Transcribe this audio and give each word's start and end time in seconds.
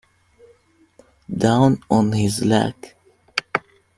Down 1.37 1.83
on 1.91 2.11
his 2.13 2.43
luck. 2.43 2.95